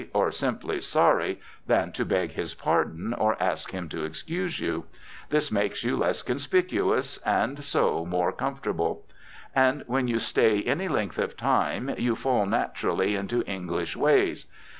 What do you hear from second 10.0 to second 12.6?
you stay any length of time you fall